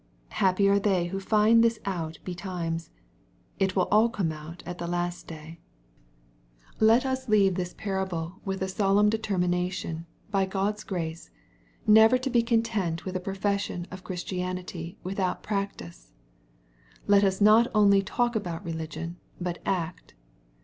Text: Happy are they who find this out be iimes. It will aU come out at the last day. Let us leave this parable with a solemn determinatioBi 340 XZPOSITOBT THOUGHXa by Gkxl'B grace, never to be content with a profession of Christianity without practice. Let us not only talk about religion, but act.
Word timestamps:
Happy 0.39 0.67
are 0.67 0.79
they 0.79 1.05
who 1.09 1.19
find 1.19 1.63
this 1.63 1.79
out 1.85 2.17
be 2.25 2.33
iimes. 2.33 2.89
It 3.59 3.75
will 3.75 3.87
aU 3.91 4.09
come 4.09 4.31
out 4.31 4.63
at 4.65 4.79
the 4.79 4.87
last 4.87 5.27
day. 5.27 5.59
Let 6.79 7.05
us 7.05 7.29
leave 7.29 7.53
this 7.53 7.75
parable 7.77 8.39
with 8.43 8.63
a 8.63 8.67
solemn 8.67 9.11
determinatioBi 9.11 10.01
340 10.01 10.01
XZPOSITOBT 10.01 10.01
THOUGHXa 10.01 10.31
by 10.31 10.45
Gkxl'B 10.47 10.87
grace, 10.87 11.29
never 11.85 12.17
to 12.17 12.29
be 12.31 12.41
content 12.41 13.05
with 13.05 13.15
a 13.15 13.19
profession 13.19 13.85
of 13.91 14.03
Christianity 14.03 14.97
without 15.03 15.43
practice. 15.43 16.13
Let 17.05 17.23
us 17.23 17.39
not 17.39 17.67
only 17.75 18.01
talk 18.01 18.35
about 18.35 18.65
religion, 18.65 19.17
but 19.39 19.59
act. 19.67 20.15